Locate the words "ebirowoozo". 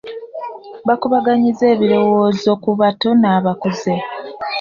1.73-2.51